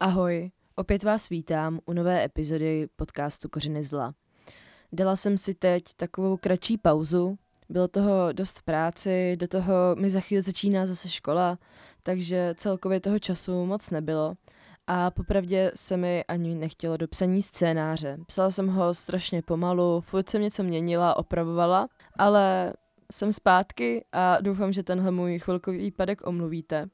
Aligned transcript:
Ahoj, 0.00 0.50
opět 0.74 1.02
vás 1.02 1.28
vítám 1.28 1.80
u 1.86 1.92
nové 1.92 2.24
epizody 2.24 2.88
podcastu 2.96 3.48
Kořeny 3.48 3.82
zla. 3.82 4.14
Dala 4.92 5.16
jsem 5.16 5.36
si 5.36 5.54
teď 5.54 5.84
takovou 5.96 6.36
kratší 6.36 6.78
pauzu, 6.78 7.38
bylo 7.68 7.88
toho 7.88 8.32
dost 8.32 8.62
práci, 8.62 9.36
do 9.36 9.48
toho 9.48 9.74
mi 9.98 10.10
za 10.10 10.20
chvíli 10.20 10.42
začíná 10.42 10.86
zase 10.86 11.08
škola, 11.08 11.58
takže 12.02 12.54
celkově 12.56 13.00
toho 13.00 13.18
času 13.18 13.66
moc 13.66 13.90
nebylo. 13.90 14.34
A 14.86 15.10
popravdě 15.10 15.72
se 15.74 15.96
mi 15.96 16.24
ani 16.24 16.54
nechtělo 16.54 16.96
do 16.96 17.08
psaní 17.08 17.42
scénáře. 17.42 18.18
Psala 18.26 18.50
jsem 18.50 18.68
ho 18.68 18.94
strašně 18.94 19.42
pomalu, 19.42 20.00
furt 20.00 20.28
jsem 20.28 20.42
něco 20.42 20.62
měnila, 20.62 21.16
opravovala, 21.16 21.88
ale 22.18 22.72
jsem 23.12 23.32
zpátky 23.32 24.04
a 24.12 24.40
doufám, 24.40 24.72
že 24.72 24.82
tenhle 24.82 25.10
můj 25.10 25.38
chvilkový 25.38 25.78
výpadek 25.78 26.26
omluvíte. 26.26 26.88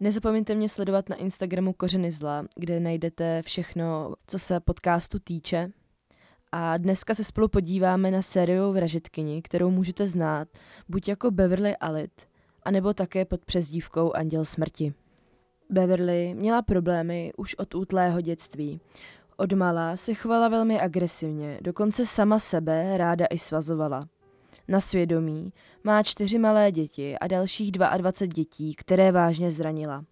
Nezapomeňte 0.00 0.54
mě 0.54 0.68
sledovat 0.68 1.08
na 1.08 1.16
Instagramu 1.16 1.72
Kořeny 1.72 2.12
zla, 2.12 2.44
kde 2.56 2.80
najdete 2.80 3.42
všechno, 3.42 4.14
co 4.26 4.38
se 4.38 4.60
podcastu 4.60 5.18
týče. 5.18 5.70
A 6.52 6.76
dneska 6.76 7.14
se 7.14 7.24
spolu 7.24 7.48
podíváme 7.48 8.10
na 8.10 8.22
sériu 8.22 8.72
Vražetkyni, 8.72 9.42
kterou 9.42 9.70
můžete 9.70 10.06
znát 10.06 10.48
buď 10.88 11.08
jako 11.08 11.30
Beverly 11.30 11.76
Alit, 11.76 12.10
anebo 12.62 12.94
také 12.94 13.24
pod 13.24 13.44
přezdívkou 13.44 14.12
Anděl 14.12 14.44
smrti. 14.44 14.94
Beverly 15.70 16.34
měla 16.34 16.62
problémy 16.62 17.32
už 17.36 17.54
od 17.54 17.74
útlého 17.74 18.20
dětství. 18.20 18.80
Od 19.36 19.52
mala 19.52 19.96
se 19.96 20.14
chovala 20.14 20.48
velmi 20.48 20.80
agresivně, 20.80 21.58
dokonce 21.62 22.06
sama 22.06 22.38
sebe 22.38 22.98
ráda 22.98 23.26
i 23.26 23.38
svazovala. 23.38 24.08
Na 24.68 24.80
svědomí 24.80 25.52
má 25.84 26.02
čtyři 26.02 26.38
malé 26.38 26.72
děti 26.72 27.18
a 27.18 27.26
dalších 27.26 27.72
22 27.72 28.34
dětí, 28.34 28.74
které 28.74 29.12
vážně 29.12 29.50
zranila. 29.50 30.04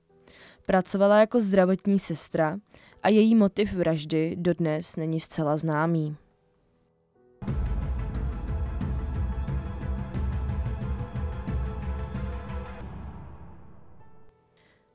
Pracovala 0.66 1.20
jako 1.20 1.40
zdravotní 1.40 1.98
sestra 1.98 2.58
a 3.02 3.08
její 3.08 3.34
motiv 3.34 3.72
vraždy 3.72 4.36
dodnes 4.38 4.96
není 4.96 5.20
zcela 5.20 5.56
známý. 5.56 6.16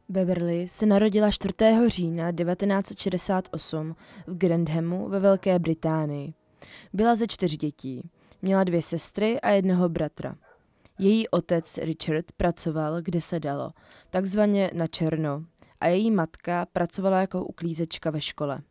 Beverly 0.09 0.67
se 0.67 0.85
narodila 0.85 1.31
4. 1.31 1.53
října 1.87 2.31
1968 2.31 3.95
v 4.27 4.37
Grandhamu 4.37 5.09
ve 5.09 5.19
Velké 5.19 5.59
Británii. 5.59 6.33
Byla 6.93 7.15
ze 7.15 7.27
čtyř 7.27 7.57
dětí. 7.57 8.09
Měla 8.41 8.63
dvě 8.63 8.81
sestry 8.81 9.41
a 9.41 9.49
jednoho 9.49 9.89
bratra. 9.89 10.35
Její 10.99 11.29
otec 11.29 11.77
Richard 11.77 12.25
pracoval, 12.37 13.01
kde 13.01 13.21
se 13.21 13.39
dalo, 13.39 13.71
takzvaně 14.09 14.71
na 14.73 14.87
černo, 14.87 15.45
a 15.79 15.87
její 15.87 16.11
matka 16.11 16.65
pracovala 16.73 17.21
jako 17.21 17.45
uklízečka 17.45 18.09
ve 18.09 18.21
škole. 18.21 18.61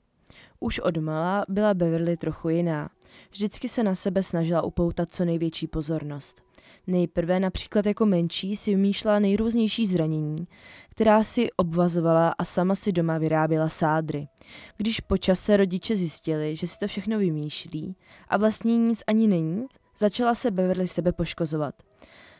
Už 0.60 0.78
od 0.78 0.96
mala 0.96 1.44
byla 1.48 1.74
Beverly 1.74 2.16
trochu 2.16 2.48
jiná. 2.48 2.90
Vždycky 3.30 3.68
se 3.68 3.82
na 3.82 3.94
sebe 3.94 4.22
snažila 4.22 4.62
upoutat 4.62 5.14
co 5.14 5.24
největší 5.24 5.66
pozornost. 5.66 6.42
Nejprve 6.86 7.40
například 7.40 7.86
jako 7.86 8.06
menší 8.06 8.56
si 8.56 8.70
vymýšlela 8.70 9.18
nejrůznější 9.18 9.86
zranění, 9.86 10.46
která 10.90 11.24
si 11.24 11.52
obvazovala 11.52 12.34
a 12.38 12.44
sama 12.44 12.74
si 12.74 12.92
doma 12.92 13.18
vyráběla 13.18 13.68
sádry. 13.68 14.28
Když 14.76 15.00
po 15.00 15.16
čase 15.16 15.56
rodiče 15.56 15.96
zjistili, 15.96 16.56
že 16.56 16.66
si 16.66 16.78
to 16.78 16.86
všechno 16.86 17.18
vymýšlí 17.18 17.96
a 18.28 18.36
vlastně 18.36 18.78
nic 18.78 19.02
ani 19.06 19.26
není, 19.26 19.66
začala 19.98 20.34
se 20.34 20.50
Beverly 20.50 20.88
sebe 20.88 21.12
poškozovat. 21.12 21.74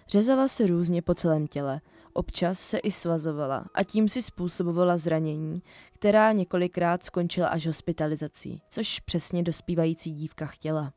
Řezala 0.09 0.49
se 0.49 0.67
různě 0.67 1.03
po 1.03 1.15
celém 1.15 1.47
těle, 1.47 1.81
občas 2.13 2.59
se 2.59 2.79
i 2.79 2.91
svazovala 2.93 3.65
a 3.75 3.85
tím 3.85 4.09
si 4.09 4.23
způsobovala 4.23 4.99
zranění, 4.99 5.63
která 5.95 6.33
několikrát 6.33 7.05
skončila 7.05 7.49
až 7.49 7.67
hospitalizací, 7.67 8.63
což 8.71 9.01
přesně 9.01 9.43
dospívající 9.43 10.11
dívka 10.11 10.47
chtěla. 10.47 10.93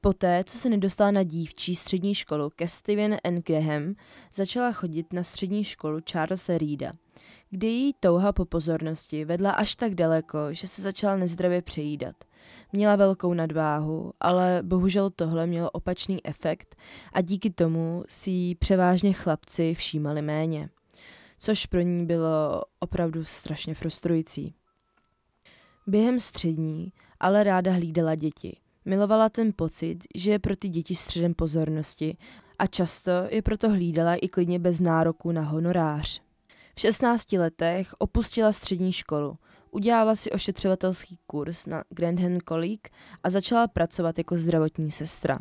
Poté, 0.00 0.44
co 0.46 0.58
se 0.58 0.68
nedostala 0.68 1.10
na 1.10 1.22
dívčí 1.22 1.74
střední 1.74 2.14
školu 2.14 2.50
ke 2.56 2.68
Steven 2.68 3.16
N. 3.24 3.42
Graham, 3.46 3.94
začala 4.34 4.72
chodit 4.72 5.12
na 5.12 5.22
střední 5.22 5.64
školu 5.64 5.98
Charlesa 6.10 6.58
Reeda, 6.58 6.92
kde 7.50 7.68
její 7.68 7.94
touha 8.00 8.32
po 8.32 8.44
pozornosti 8.44 9.24
vedla 9.24 9.50
až 9.50 9.74
tak 9.74 9.94
daleko, 9.94 10.38
že 10.50 10.68
se 10.68 10.82
začala 10.82 11.16
nezdravě 11.16 11.62
přejídat. 11.62 12.16
Měla 12.72 12.96
velkou 12.96 13.34
nadváhu, 13.34 14.12
ale 14.20 14.60
bohužel 14.62 15.10
tohle 15.10 15.46
mělo 15.46 15.70
opačný 15.70 16.26
efekt 16.26 16.76
a 17.12 17.20
díky 17.20 17.50
tomu 17.50 18.04
si 18.08 18.30
ji 18.30 18.54
převážně 18.54 19.12
chlapci 19.12 19.74
všímali 19.74 20.22
méně, 20.22 20.68
což 21.38 21.66
pro 21.66 21.80
ní 21.80 22.06
bylo 22.06 22.62
opravdu 22.78 23.24
strašně 23.24 23.74
frustrující. 23.74 24.54
Během 25.86 26.20
střední 26.20 26.92
ale 27.20 27.44
ráda 27.44 27.72
hlídala 27.72 28.14
děti– 28.14 28.56
Milovala 28.86 29.28
ten 29.28 29.52
pocit, 29.56 29.98
že 30.14 30.30
je 30.30 30.38
pro 30.38 30.56
ty 30.56 30.68
děti 30.68 30.94
středem 30.94 31.34
pozornosti 31.34 32.16
a 32.58 32.66
často 32.66 33.10
je 33.30 33.42
proto 33.42 33.68
hlídala 33.68 34.14
i 34.14 34.28
klidně 34.28 34.58
bez 34.58 34.80
nároku 34.80 35.32
na 35.32 35.42
honorář. 35.42 36.22
V 36.76 36.80
16 36.80 37.32
letech 37.32 37.94
opustila 37.98 38.52
střední 38.52 38.92
školu, 38.92 39.38
udělala 39.70 40.16
si 40.16 40.30
ošetřovatelský 40.30 41.18
kurz 41.26 41.66
na 41.66 41.84
Grandham 41.88 42.38
College 42.48 42.90
a 43.22 43.30
začala 43.30 43.68
pracovat 43.68 44.18
jako 44.18 44.38
zdravotní 44.38 44.90
sestra. 44.90 45.38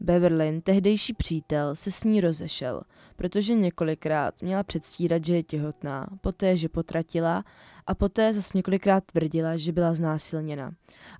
Beverlyn, 0.00 0.60
tehdejší 0.60 1.14
přítel, 1.14 1.76
se 1.76 1.90
s 1.90 2.04
ní 2.04 2.20
rozešel, 2.20 2.82
protože 3.16 3.54
několikrát 3.54 4.42
měla 4.42 4.62
předstírat, 4.62 5.24
že 5.24 5.34
je 5.34 5.42
těhotná, 5.42 6.06
poté, 6.20 6.56
že 6.56 6.68
potratila 6.68 7.44
a 7.86 7.94
poté 7.94 8.32
zase 8.32 8.58
několikrát 8.58 9.04
tvrdila, 9.04 9.56
že 9.56 9.72
byla 9.72 9.94
znásilněna 9.94 10.72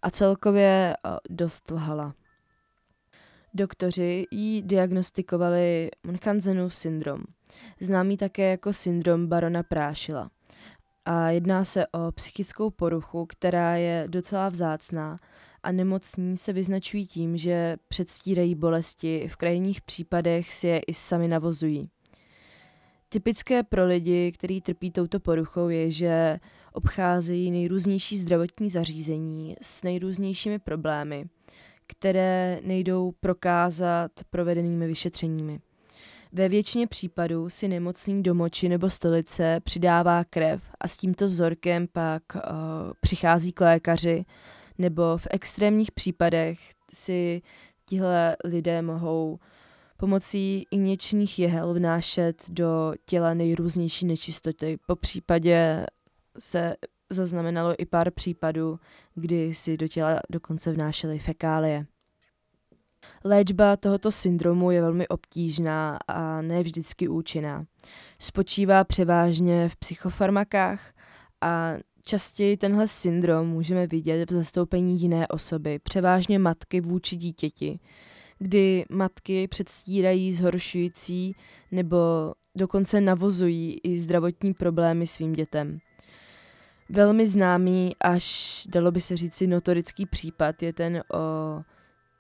a 0.03 0.11
celkově 0.11 0.97
dost 1.31 1.71
lhala. 1.71 2.15
Doktoři 3.55 4.27
jí 4.31 4.63
diagnostikovali 4.63 5.91
Munchausenův 6.07 6.75
syndrom, 6.75 7.25
známý 7.81 8.17
také 8.17 8.51
jako 8.51 8.73
syndrom 8.73 9.27
barona 9.27 9.63
Prášila. 9.63 10.31
A 11.05 11.31
jedná 11.31 11.65
se 11.65 11.87
o 11.87 12.13
psychickou 12.13 12.71
poruchu, 12.71 13.27
která 13.27 13.77
je 13.77 14.05
docela 14.07 14.49
vzácná 14.49 15.19
a 15.67 15.73
nemocní 15.73 16.37
se 16.37 16.53
vyznačují 16.53 17.07
tím, 17.07 17.39
že 17.39 17.77
předstírají 17.89 18.55
bolesti, 18.55 19.29
v 19.29 19.37
krajních 19.37 19.81
případech 19.81 20.55
si 20.55 20.67
je 20.67 20.79
i 20.79 20.95
sami 20.95 21.29
navozují. 21.29 21.89
Typické 23.09 23.63
pro 23.63 23.87
lidi, 23.87 24.33
kteří 24.33 24.61
trpí 24.61 24.91
touto 24.91 25.21
poruchou, 25.21 25.69
je, 25.69 25.91
že 25.91 26.39
obcházejí 26.73 27.51
nejrůznější 27.51 28.17
zdravotní 28.17 28.71
zařízení 28.71 29.57
s 29.63 29.83
nejrůznějšími 29.83 30.59
problémy, 30.59 31.25
které 31.87 32.61
nejdou 32.65 33.13
prokázat 33.21 34.11
provedenými 34.31 34.87
vyšetřeními. 34.87 35.61
Ve 36.33 36.49
většině 36.49 36.87
případů 36.87 37.51
si 37.51 37.69
nemocný 37.69 38.23
do 38.23 38.35
moči 38.35 38.69
nebo 38.69 38.91
stolice 38.91 39.61
přidává 39.65 40.25
krev 40.25 40.63
a 40.81 40.89
s 40.89 40.97
tímto 40.97 41.29
vzorkem 41.29 41.87
pak 41.93 42.23
uh, 42.35 42.41
přichází 43.01 43.53
k 43.53 43.61
lékaři, 43.61 44.25
nebo 44.79 45.19
v 45.19 45.27
extrémních 45.31 45.93
případech 45.93 46.59
si 46.93 47.43
tihle 47.87 48.37
lidé 48.45 48.83
mohou 48.83 49.39
pomocí 49.97 50.67
inječních 50.71 51.39
jehel 51.39 51.75
vnášet 51.75 52.51
do 52.51 52.93
těla 53.05 53.35
nejrůznější 53.35 54.07
nečistoty. 54.07 54.79
Po 54.87 54.97
případě 54.97 55.87
se 56.39 56.77
zaznamenalo 57.11 57.75
i 57.79 57.87
pár 57.87 58.11
případů, 58.11 58.81
kdy 59.15 59.55
si 59.55 59.77
do 59.77 59.89
těla 59.89 60.21
dokonce 60.31 60.73
vnášely 60.73 61.19
fekálie. 61.19 61.87
Léčba 63.25 63.77
tohoto 63.77 64.11
syndromu 64.11 64.71
je 64.71 64.81
velmi 64.81 65.09
obtížná 65.09 65.99
a 66.09 66.43
ne 66.43 66.63
vždycky 66.63 67.09
účinná. 67.09 67.65
Spočívá 68.19 68.85
převážně 68.85 69.69
v 69.69 69.77
psychofarmakách 69.77 70.81
a 71.41 71.73
častěji 72.07 72.57
tenhle 72.57 72.89
syndrom 72.89 73.49
můžeme 73.49 73.87
vidět 73.87 74.31
v 74.31 74.35
zastoupení 74.35 75.01
jiné 75.01 75.29
osoby, 75.29 75.79
převážně 75.79 76.39
matky 76.39 76.81
vůči 76.81 77.17
dítěti, 77.17 77.79
kdy 78.39 78.85
matky 78.91 79.49
předstírají 79.49 80.33
zhoršující 80.33 81.35
nebo 81.73 81.97
dokonce 82.57 83.01
navozují 83.01 83.81
i 83.83 83.99
zdravotní 83.99 84.55
problémy 84.55 85.07
svým 85.07 85.33
dětem. 85.33 85.79
Velmi 86.89 87.29
známý, 87.29 87.97
až 88.01 88.63
dalo 88.69 88.91
by 88.91 89.01
se 89.01 89.17
říci 89.17 89.47
notorický 89.47 90.07
případ 90.07 90.63
je 90.63 90.73
ten 90.73 91.03
o 91.15 91.19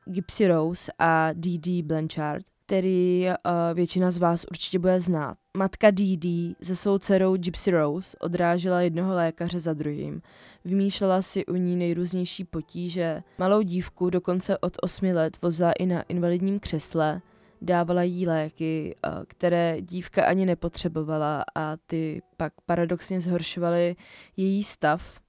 Gypsy 0.05 0.49
Rose 0.49 0.93
a 0.99 1.33
D.D. 1.33 1.83
Blanchard, 1.83 2.47
který 2.67 3.27
uh, 3.27 3.33
většina 3.75 4.11
z 4.11 4.19
vás 4.19 4.45
určitě 4.51 4.79
bude 4.79 5.01
znát. 5.01 5.39
Matka 5.57 5.91
D.D. 5.91 6.55
se 6.63 6.77
svou 6.77 6.99
dcerou 6.99 7.37
Gypsy 7.37 7.71
Rose 7.71 8.17
odrážela 8.21 8.81
jednoho 8.81 9.15
lékaře 9.15 9.61
za 9.61 9.73
druhým. 9.73 10.23
Vymýšlela 10.65 11.23
si 11.23 11.47
u 11.47 11.55
ní 11.55 11.77
nejrůznější 11.77 12.45
potíže. 12.45 13.23
Malou 13.39 13.63
dívku 13.63 14.11
dokonce 14.11 14.59
od 14.59 14.77
osmi 14.83 15.13
let 15.13 15.37
vozila 15.43 15.73
i 15.73 15.87
na 15.87 16.03
invalidním 16.03 16.61
křesle, 16.61 17.21
dávala 17.63 18.03
jí 18.03 18.27
léky, 18.27 18.97
které 19.29 19.77
dívka 19.81 20.25
ani 20.25 20.47
nepotřebovala 20.47 21.45
a 21.55 21.77
ty 21.87 22.23
pak 22.37 22.53
paradoxně 22.67 23.21
zhoršovaly 23.21 23.97
její 24.37 24.65
stav 24.65 25.21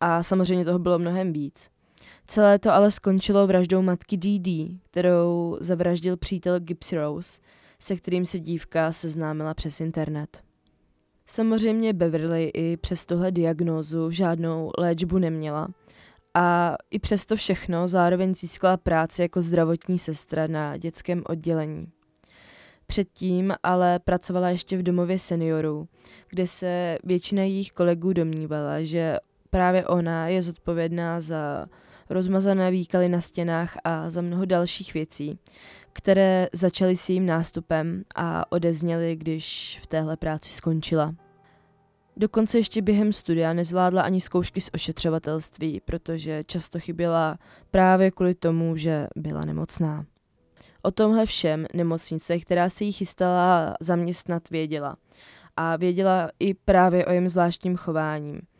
a 0.00 0.22
samozřejmě 0.22 0.64
toho 0.64 0.78
bylo 0.78 0.98
mnohem 0.98 1.32
víc. 1.32 1.73
Celé 2.26 2.58
to 2.58 2.72
ale 2.72 2.90
skončilo 2.90 3.46
vraždou 3.46 3.82
matky 3.82 4.16
DD, 4.16 4.80
kterou 4.90 5.58
zavraždil 5.60 6.16
přítel 6.16 6.60
Gypsy 6.60 6.96
Rose, 6.96 7.40
se 7.78 7.96
kterým 7.96 8.24
se 8.24 8.38
dívka 8.38 8.92
seznámila 8.92 9.54
přes 9.54 9.80
internet. 9.80 10.42
Samozřejmě 11.26 11.92
Beverly 11.92 12.44
i 12.54 12.76
přes 12.76 13.06
tohle 13.06 13.30
diagnózu 13.30 14.10
žádnou 14.10 14.70
léčbu 14.78 15.18
neměla 15.18 15.68
a 16.34 16.76
i 16.90 16.98
přesto 16.98 17.36
všechno 17.36 17.88
zároveň 17.88 18.34
získala 18.34 18.76
práci 18.76 19.22
jako 19.22 19.42
zdravotní 19.42 19.98
sestra 19.98 20.46
na 20.46 20.76
dětském 20.76 21.22
oddělení. 21.26 21.88
Předtím 22.86 23.54
ale 23.62 23.98
pracovala 23.98 24.48
ještě 24.48 24.78
v 24.78 24.82
domově 24.82 25.18
seniorů, 25.18 25.88
kde 26.28 26.46
se 26.46 26.98
většina 27.04 27.42
jejich 27.42 27.72
kolegů 27.72 28.12
domnívala, 28.12 28.82
že 28.82 29.18
právě 29.50 29.86
ona 29.86 30.28
je 30.28 30.42
zodpovědná 30.42 31.20
za 31.20 31.66
rozmazané 32.14 32.70
výkaly 32.70 33.08
na 33.08 33.20
stěnách 33.20 33.76
a 33.84 34.10
za 34.10 34.20
mnoho 34.20 34.44
dalších 34.44 34.94
věcí, 34.94 35.38
které 35.92 36.48
začaly 36.52 36.96
s 36.96 37.08
jejím 37.08 37.26
nástupem 37.26 38.04
a 38.14 38.52
odezněly, 38.52 39.16
když 39.16 39.78
v 39.82 39.86
téhle 39.86 40.16
práci 40.16 40.52
skončila. 40.52 41.14
Dokonce 42.16 42.58
ještě 42.58 42.82
během 42.82 43.12
studia 43.12 43.52
nezvládla 43.52 44.02
ani 44.02 44.20
zkoušky 44.20 44.60
z 44.60 44.70
ošetřovatelství, 44.74 45.80
protože 45.84 46.44
často 46.44 46.80
chyběla 46.80 47.38
právě 47.70 48.10
kvůli 48.10 48.34
tomu, 48.34 48.76
že 48.76 49.06
byla 49.16 49.44
nemocná. 49.44 50.04
O 50.82 50.90
tomhle 50.90 51.26
všem 51.26 51.66
nemocnice, 51.74 52.38
která 52.38 52.68
se 52.68 52.84
jí 52.84 52.92
chystala 52.92 53.74
zaměstnat, 53.80 54.50
věděla. 54.50 54.96
A 55.56 55.76
věděla 55.76 56.30
i 56.38 56.54
právě 56.54 57.06
o 57.06 57.10
jejím 57.10 57.28
zvláštním 57.28 57.76
chováním– 57.76 58.40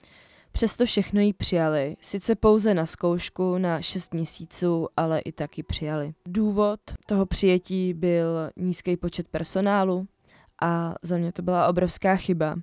Přesto 0.57 0.87
všechno 0.87 1.21
jí 1.21 1.33
přijali, 1.33 1.97
sice 2.01 2.35
pouze 2.35 2.75
na 2.75 2.87
zkoušku 2.87 3.59
na 3.59 3.81
6 3.81 4.15
měsíců, 4.15 4.89
ale 4.97 5.21
i 5.21 5.33
taky 5.33 5.63
přijali. 5.63 6.15
Důvod 6.29 6.81
toho 7.07 7.27
přijetí 7.27 7.95
byl 7.95 8.51
nízký 8.57 8.97
počet 8.97 9.29
personálu 9.29 10.07
a 10.63 10.95
za 11.03 11.17
mě 11.17 11.33
to 11.33 11.43
byla 11.43 11.69
obrovská 11.69 12.17
chyba. 12.17 12.57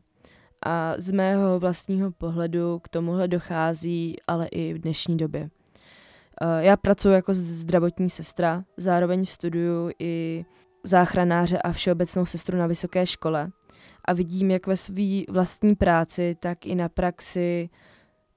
A 0.65 0.93
z 0.97 1.11
mého 1.11 1.59
vlastního 1.59 2.11
pohledu 2.11 2.79
k 2.79 2.89
tomuhle 2.89 3.27
dochází, 3.27 4.15
ale 4.27 4.47
i 4.47 4.73
v 4.73 4.79
dnešní 4.79 5.17
době. 5.17 5.49
Eh, 6.41 6.65
já 6.65 6.77
pracuji 6.77 7.09
jako 7.13 7.33
zdravotní 7.33 8.09
sestra, 8.09 8.63
zároveň 8.77 9.25
studuju 9.25 9.91
i 9.99 10.45
záchranáře 10.83 11.57
a 11.57 11.71
všeobecnou 11.71 12.25
sestru 12.25 12.57
na 12.57 12.67
vysoké 12.67 13.07
škole 13.07 13.51
a 14.06 14.13
vidím, 14.13 14.51
jak 14.51 14.68
ve 14.68 14.77
své 14.77 15.21
vlastní 15.30 15.75
práci, 15.75 16.36
tak 16.39 16.65
i 16.65 16.75
na 16.75 16.89
praxi 16.89 17.69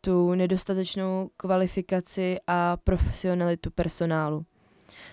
tu 0.00 0.34
nedostatečnou 0.34 1.30
kvalifikaci 1.36 2.36
a 2.46 2.76
profesionalitu 2.76 3.70
personálu. 3.70 4.44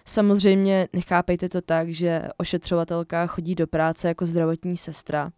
Samozřejmě 0.06 0.88
nechápejte 0.94 1.50
to 1.50 1.62
tak, 1.62 1.89
že 1.89 2.27
ošetřovatelka 2.38 3.27
chodí 3.27 3.56
do 3.56 3.68
práce 3.68 4.07
jako 4.07 4.25
zdravotní 4.25 4.77
sestra, 4.77 5.31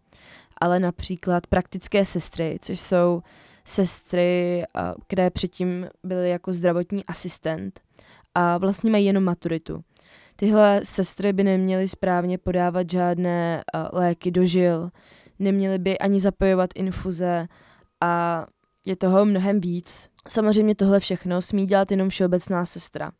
ale 0.58 0.80
například 0.80 1.46
praktické 1.46 2.04
sestry, 2.04 2.58
což 2.62 2.80
jsou 2.80 3.22
sestry, 3.64 4.64
které 5.06 5.30
předtím 5.30 5.86
byly 6.04 6.30
jako 6.30 6.52
zdravotní 6.52 7.04
asistent 7.04 7.80
a 8.34 8.58
vlastně 8.58 8.90
mají 8.90 9.06
jenom 9.06 9.24
maturitu. 9.24 9.84
Tyhle 10.36 10.80
sestry 10.84 11.32
by 11.32 11.44
neměly 11.44 11.88
správně 11.88 12.38
podávat 12.38 12.90
žádné 12.90 13.64
uh, 13.74 13.98
léky 13.98 14.30
do 14.30 14.44
žil, 14.44 14.90
neměly 15.38 15.78
by 15.78 15.98
ani 15.98 16.20
zapojovat 16.20 16.70
infuze 16.74 17.46
a 18.00 18.46
je 18.86 18.96
toho 18.96 19.24
mnohem 19.24 19.60
víc. 19.60 20.08
Samozřejmě 20.28 20.74
tohle 20.74 21.00
všechno 21.00 21.42
smí 21.42 21.66
dělat 21.66 21.90
jenom 21.90 22.08
všeobecná 22.08 22.66
sestra. 22.66 23.12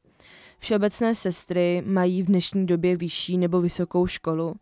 Všeobecné 0.58 1.14
sestry 1.14 1.82
mají 1.86 2.22
v 2.22 2.26
dnešní 2.26 2.66
době 2.66 2.96
vyšší 2.96 3.38
nebo 3.38 3.60
vysokou 3.60 4.06
školu 4.06 4.54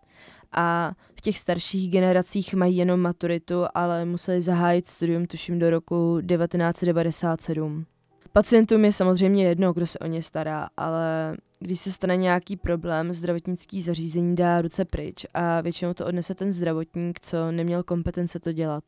a 0.52 0.93
v 1.14 1.20
těch 1.20 1.38
starších 1.38 1.90
generacích 1.90 2.55
mají 2.55 2.76
jenom 2.76 3.00
maturitu, 3.00 3.64
ale 3.75 4.05
museli 4.05 4.43
zahájit 4.43 4.88
studium 4.88 5.26
tuším 5.26 5.58
do 5.58 5.70
roku 5.70 6.20
1997. 6.26 7.87
Pacientům 8.32 8.84
je 8.84 8.93
samozřejmě 8.93 9.44
jedno, 9.44 9.72
kdo 9.72 9.87
se 9.87 9.98
o 9.98 10.06
ně 10.06 10.22
stará, 10.22 10.69
ale 10.76 11.37
když 11.62 11.81
se 11.81 11.93
stane 11.93 12.17
nějaký 12.17 12.56
problém, 12.56 13.12
zdravotnický 13.12 13.82
zařízení 13.82 14.37
dá 14.37 14.62
ruce 14.62 14.85
pryč 14.85 15.26
a 15.35 15.61
většinou 15.61 15.94
to 15.94 16.06
odnese 16.06 16.35
ten 16.35 16.53
zdravotník, 16.53 17.20
co 17.20 17.53
neměl 17.53 17.82
kompetence 17.82 18.41
to 18.41 18.53
dělat. 18.53 18.85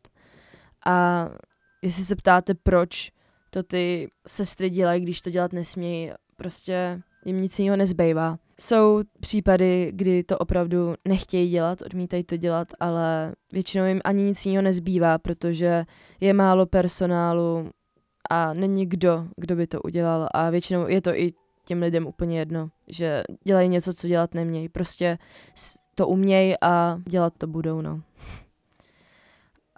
A 0.86 1.28
jestli 1.82 2.04
se 2.04 2.16
ptáte, 2.16 2.54
proč 2.54 3.12
to 3.50 3.62
ty 3.62 4.08
sestry 4.26 4.70
dělají, 4.70 5.02
když 5.02 5.20
to 5.20 5.30
dělat 5.30 5.52
nesmějí, 5.52 6.10
prostě 6.36 7.02
jim 7.24 7.40
nic 7.40 7.58
jiného 7.58 7.76
nezbývá. 7.76 8.38
Jsou 8.60 9.02
případy, 9.20 9.92
kdy 9.94 10.24
to 10.24 10.38
opravdu 10.38 10.94
nechtějí 11.08 11.50
dělat, 11.50 11.82
odmítají 11.82 12.24
to 12.24 12.36
dělat, 12.36 12.68
ale 12.80 13.34
většinou 13.52 13.84
jim 13.84 14.00
ani 14.04 14.22
nic 14.22 14.46
jiného 14.46 14.62
nezbývá, 14.62 15.18
protože 15.18 15.84
je 16.20 16.32
málo 16.32 16.66
personálu 16.66 17.70
a 18.30 18.54
není 18.54 18.86
kdo, 18.86 19.28
kdo 19.36 19.56
by 19.56 19.66
to 19.66 19.82
udělal 19.82 20.28
a 20.34 20.50
většinou 20.50 20.88
je 20.88 21.00
to 21.00 21.10
i 21.10 21.32
těm 21.64 21.82
lidem 21.82 22.06
úplně 22.06 22.38
jedno, 22.38 22.68
že 22.88 23.22
dělají 23.44 23.68
něco, 23.68 23.94
co 23.94 24.08
dělat 24.08 24.34
nemějí. 24.34 24.68
Prostě 24.68 25.18
to 25.94 26.08
umějí 26.08 26.54
a 26.60 26.98
dělat 27.06 27.32
to 27.38 27.46
budou, 27.46 27.80
no. 27.80 28.02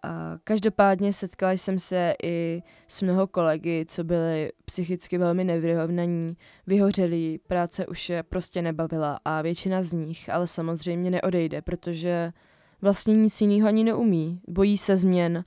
A 0.03 0.39
každopádně 0.45 1.13
setkala 1.13 1.53
jsem 1.53 1.79
se 1.79 2.15
i 2.23 2.63
s 2.89 3.03
mnoho 3.03 3.27
kolegy, 3.27 3.87
co 3.89 4.05
byli 4.05 4.53
psychicky 4.65 5.19
velmi 5.19 5.45
nevyrovnaní, 5.45 6.37
vyhořelí, 6.67 7.39
práce 7.47 7.87
už 7.87 8.09
je 8.09 8.23
prostě 8.23 8.63
nebavila 8.63 9.21
a 9.25 9.43
většina 9.43 9.83
z 9.83 9.93
nich 9.93 10.31
ale 10.31 10.47
samozřejmě 10.47 11.11
neodejde, 11.11 11.63
protože 11.63 12.33
vlastně 12.83 13.15
nic 13.15 13.41
jiného 13.41 13.69
ani 13.69 13.85
neumí, 13.85 14.41
bojí 14.49 14.79
se 14.79 14.97
změn 14.97 15.45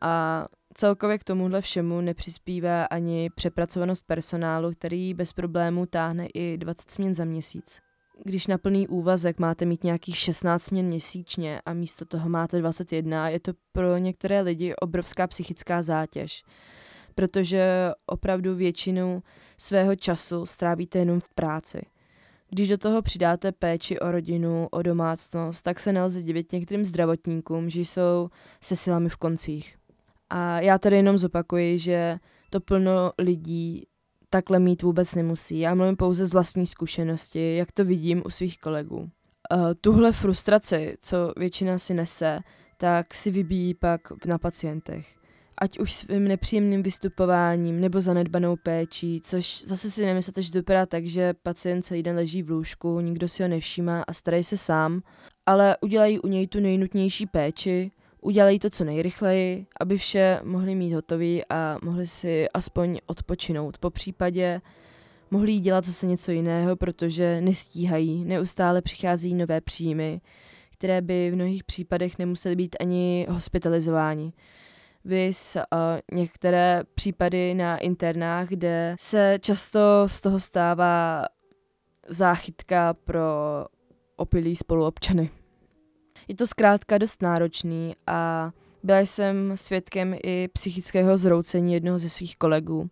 a 0.00 0.46
celkově 0.74 1.18
k 1.18 1.24
tomuhle 1.24 1.60
všemu 1.60 2.00
nepřispívá 2.00 2.84
ani 2.84 3.30
přepracovanost 3.34 4.06
personálu, 4.06 4.72
který 4.72 5.14
bez 5.14 5.32
problémů 5.32 5.86
táhne 5.86 6.26
i 6.34 6.56
20 6.58 6.90
směn 6.90 7.14
za 7.14 7.24
měsíc. 7.24 7.80
Když 8.24 8.46
na 8.46 8.58
plný 8.58 8.88
úvazek 8.88 9.38
máte 9.38 9.64
mít 9.64 9.84
nějakých 9.84 10.16
16 10.16 10.62
směn 10.62 10.86
měsíčně 10.86 11.60
a 11.66 11.72
místo 11.72 12.04
toho 12.04 12.28
máte 12.28 12.58
21, 12.58 13.28
je 13.28 13.40
to 13.40 13.52
pro 13.72 13.98
některé 13.98 14.40
lidi 14.40 14.74
obrovská 14.76 15.26
psychická 15.26 15.82
zátěž, 15.82 16.42
protože 17.14 17.90
opravdu 18.06 18.54
většinu 18.54 19.22
svého 19.58 19.96
času 19.96 20.46
strávíte 20.46 20.98
jenom 20.98 21.20
v 21.20 21.28
práci. 21.34 21.80
Když 22.50 22.68
do 22.68 22.78
toho 22.78 23.02
přidáte 23.02 23.52
péči 23.52 23.98
o 23.98 24.10
rodinu, 24.10 24.68
o 24.70 24.82
domácnost, 24.82 25.64
tak 25.64 25.80
se 25.80 25.92
nelze 25.92 26.22
divit 26.22 26.52
některým 26.52 26.84
zdravotníkům, 26.84 27.70
že 27.70 27.80
jsou 27.80 28.28
se 28.60 28.76
silami 28.76 29.08
v 29.08 29.16
koncích. 29.16 29.79
A 30.30 30.60
já 30.60 30.78
tady 30.78 30.96
jenom 30.96 31.18
zopakuji, 31.18 31.78
že 31.78 32.18
to 32.50 32.60
plno 32.60 33.12
lidí 33.18 33.86
takhle 34.30 34.58
mít 34.58 34.82
vůbec 34.82 35.14
nemusí. 35.14 35.60
Já 35.60 35.74
mluvím 35.74 35.96
pouze 35.96 36.26
z 36.26 36.32
vlastní 36.32 36.66
zkušenosti, 36.66 37.56
jak 37.56 37.72
to 37.72 37.84
vidím 37.84 38.22
u 38.26 38.30
svých 38.30 38.58
kolegů. 38.58 38.96
Uh, 38.96 39.72
tuhle 39.80 40.12
frustraci, 40.12 40.96
co 41.02 41.32
většina 41.36 41.78
si 41.78 41.94
nese, 41.94 42.38
tak 42.76 43.14
si 43.14 43.30
vybíjí 43.30 43.74
pak 43.74 44.00
na 44.26 44.38
pacientech. 44.38 45.06
Ať 45.58 45.78
už 45.78 45.92
svým 45.92 46.24
nepříjemným 46.24 46.82
vystupováním 46.82 47.80
nebo 47.80 48.00
zanedbanou 48.00 48.56
péčí, 48.56 49.20
což 49.24 49.62
zase 49.62 49.90
si 49.90 50.06
nemyslete, 50.06 50.42
že 50.42 50.52
dopadá 50.52 50.86
tak, 50.86 51.06
že 51.06 51.34
pacient 51.42 51.82
celý 51.82 52.02
den 52.02 52.16
leží 52.16 52.42
v 52.42 52.50
lůžku, 52.50 53.00
nikdo 53.00 53.28
si 53.28 53.42
ho 53.42 53.48
nevšímá 53.48 54.02
a 54.02 54.12
starají 54.12 54.44
se 54.44 54.56
sám, 54.56 55.02
ale 55.46 55.76
udělají 55.80 56.20
u 56.20 56.26
něj 56.26 56.46
tu 56.46 56.60
nejnutnější 56.60 57.26
péči, 57.26 57.90
udělají 58.22 58.58
to 58.58 58.70
co 58.70 58.84
nejrychleji, 58.84 59.66
aby 59.80 59.98
vše 59.98 60.40
mohli 60.44 60.74
mít 60.74 60.92
hotový 60.92 61.42
a 61.50 61.78
mohli 61.82 62.06
si 62.06 62.48
aspoň 62.54 62.98
odpočinout. 63.06 63.78
Po 63.78 63.90
případě 63.90 64.60
mohli 65.30 65.58
dělat 65.58 65.84
zase 65.84 66.06
něco 66.06 66.30
jiného, 66.32 66.76
protože 66.76 67.40
nestíhají, 67.40 68.24
neustále 68.24 68.82
přichází 68.82 69.34
nové 69.34 69.60
příjmy, 69.60 70.20
které 70.72 71.00
by 71.00 71.30
v 71.30 71.34
mnohých 71.34 71.64
případech 71.64 72.18
nemusely 72.18 72.56
být 72.56 72.76
ani 72.80 73.26
hospitalizováni. 73.30 74.32
Vys 75.04 75.56
uh, 75.56 76.18
některé 76.18 76.82
případy 76.94 77.54
na 77.54 77.78
internách, 77.78 78.48
kde 78.48 78.96
se 78.98 79.38
často 79.40 79.80
z 80.06 80.20
toho 80.20 80.40
stává 80.40 81.24
záchytka 82.08 82.94
pro 82.94 83.24
opilí 84.16 84.56
spoluobčany. 84.56 85.30
Je 86.30 86.36
to 86.36 86.46
zkrátka 86.46 86.98
dost 86.98 87.22
náročný 87.22 87.94
a 88.06 88.50
byla 88.82 88.98
jsem 88.98 89.52
svědkem 89.56 90.14
i 90.22 90.48
psychického 90.48 91.16
zroucení 91.16 91.72
jednoho 91.72 91.98
ze 91.98 92.08
svých 92.08 92.36
kolegů, 92.36 92.90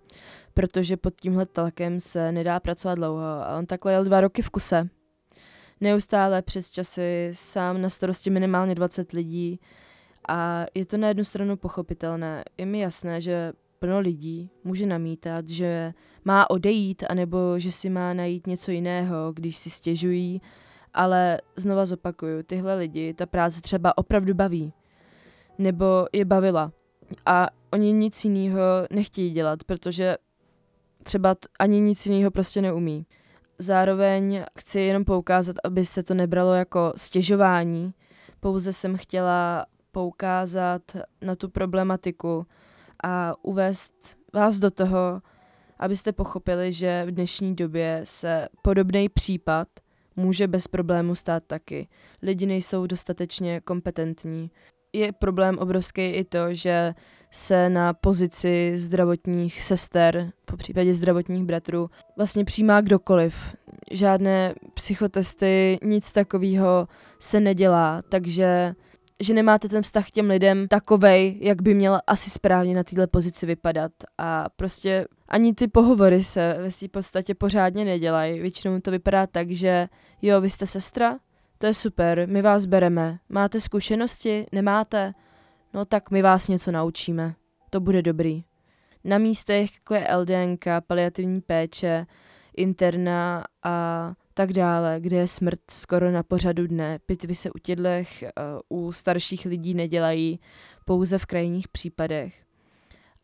protože 0.55 0.97
pod 0.97 1.15
tímhle 1.21 1.47
tlakem 1.47 2.01
se 2.01 2.33
nedá 2.33 2.61
pracovat 2.61 2.95
dlouho 2.95 3.25
a 3.25 3.59
on 3.59 3.67
takhle 3.67 3.93
jel 3.93 4.05
dva 4.05 4.21
roky 4.21 4.43
v 4.43 4.51
kuse. 4.51 4.89
Neustále 5.81 6.43
přes 6.43 6.71
časy 6.71 7.31
sám 7.33 7.83
na 7.83 7.91
starosti 7.91 8.31
minimálně 8.31 8.75
20 8.75 9.13
lidí 9.13 9.61
a 10.29 10.67
je 10.75 10.87
to 10.87 10.97
na 10.97 11.09
jednu 11.09 11.25
stranu 11.25 11.57
pochopitelné. 11.57 12.45
Je 12.59 12.67
mi 12.67 12.81
jasné, 12.81 13.21
že 13.21 13.53
plno 13.79 14.01
lidí 14.01 14.51
může 14.65 14.87
namítat, 14.87 15.49
že 15.49 15.95
má 16.25 16.51
odejít, 16.51 17.05
anebo 17.09 17.59
že 17.59 17.73
si 17.73 17.91
má 17.91 18.15
najít 18.15 18.47
něco 18.47 18.71
jiného, 18.71 19.33
když 19.33 19.57
si 19.57 19.71
stěžují, 19.71 20.41
ale 20.95 21.41
znova 21.57 21.87
zopakuju, 21.87 22.43
tyhle 22.43 22.75
lidi, 22.75 23.15
ta 23.15 23.27
práce 23.27 23.61
třeba 23.61 23.99
opravdu 23.99 24.35
baví, 24.35 24.73
nebo 25.59 26.07
je 26.13 26.25
bavila. 26.25 26.73
A 27.27 27.49
oni 27.73 27.93
nic 27.93 28.25
jiného 28.25 28.61
nechtějí 28.91 29.31
dělat, 29.31 29.65
protože 29.65 30.17
třeba 31.03 31.35
t- 31.35 31.49
ani 31.59 31.81
nic 31.81 32.07
jiného 32.07 32.31
prostě 32.31 32.63
neumí. 32.63 33.07
Zároveň 33.59 34.45
chci 34.59 34.81
jenom 34.81 35.05
poukázat, 35.05 35.57
aby 35.65 35.85
se 35.85 36.03
to 36.03 36.15
nebralo 36.15 36.55
jako 36.55 36.93
stěžování, 36.97 37.95
pouze 38.41 38.73
jsem 38.73 38.97
chtěla 38.97 39.67
poukázat 39.93 40.83
na 41.23 41.37
tu 41.37 41.49
problematiku 41.49 42.47
a 43.05 43.35
uvést 43.43 44.19
vás 44.35 44.59
do 44.59 44.71
toho, 44.71 45.23
abyste 45.79 46.13
pochopili, 46.13 46.73
že 46.73 47.05
v 47.07 47.11
dnešní 47.11 47.55
době 47.55 48.01
se 48.05 48.49
podobný 48.63 49.09
případ 49.09 49.69
může 50.19 50.47
bez 50.47 50.69
problému 50.69 51.15
stát 51.15 51.43
taky. 51.47 51.89
Lidi 52.23 52.47
nejsou 52.47 52.87
dostatečně 52.87 53.61
kompetentní. 53.61 54.51
Je 54.93 55.13
problém 55.13 55.59
obrovský 55.59 56.03
i 56.03 56.25
to, 56.25 56.55
že 56.55 56.95
se 57.31 57.71
na 57.71 57.95
pozici 57.95 58.73
zdravotních 58.75 59.63
sester, 59.63 60.33
po 60.45 60.57
případě 60.57 60.95
zdravotních 60.95 61.45
bratrů, 61.45 61.91
vlastně 62.17 62.45
přijímá 62.45 62.81
kdokoliv. 62.81 63.35
Žádné 63.91 64.55
psychotesty, 64.75 65.79
nic 65.83 66.13
takového 66.13 66.89
se 67.19 67.41
nedělá, 67.41 68.03
takže 68.09 68.75
že 69.21 69.35
nemáte 69.35 69.69
ten 69.69 69.83
vztah 69.83 70.07
k 70.07 70.11
těm 70.11 70.31
lidem 70.31 70.69
takovej, 70.69 71.39
jak 71.41 71.63
by 71.63 71.75
měl 71.75 72.01
asi 72.07 72.31
správně 72.31 72.75
na 72.75 72.85
této 72.85 73.07
pozici 73.07 73.47
vypadat. 73.47 73.93
A 74.19 74.49
prostě 74.57 75.07
ani 75.29 75.55
ty 75.55 75.69
pohovory 75.69 76.25
se 76.25 76.57
ve 76.59 76.71
své 76.71 76.89
podstatě 76.89 77.35
pořádně 77.35 77.85
nedělají. 77.85 78.41
Většinou 78.41 78.81
to 78.81 78.91
vypadá 78.91 79.27
tak, 79.27 79.51
že 79.51 79.89
jo, 80.23 80.41
vy 80.41 80.51
jste 80.51 80.67
sestra, 80.67 81.19
to 81.59 81.67
je 81.67 81.75
super, 81.75 82.29
my 82.29 82.43
vás 82.43 82.67
bereme. 82.67 83.19
Máte 83.29 83.61
zkušenosti? 83.61 84.47
Nemáte? 84.53 85.13
No 85.75 85.85
tak 85.85 86.11
my 86.11 86.23
vás 86.23 86.49
něco 86.49 86.73
naučíme. 86.73 87.35
To 87.71 87.81
bude 87.81 88.03
dobrý. 88.03 88.45
Na 89.05 89.19
místech, 89.19 89.71
jako 89.75 89.95
je 89.95 90.17
LDNK, 90.17 90.65
paliativní 90.87 91.41
péče, 91.41 92.07
interna 92.57 93.45
a 93.63 94.13
tak 94.39 94.53
dále, 94.53 94.97
kde 95.01 95.17
je 95.17 95.29
smrt 95.29 95.61
skoro 95.71 96.11
na 96.11 96.23
pořadu 96.23 96.67
dne. 96.67 96.99
Pitvy 97.07 97.35
se 97.35 97.51
u 97.51 97.59
tědlech 97.59 98.25
uh, 98.71 98.79
u 98.87 98.93
starších 98.93 99.47
lidí 99.47 99.75
nedělají 99.75 100.41
pouze 100.85 101.19
v 101.19 101.27
krajních 101.27 101.69
případech. 101.69 102.35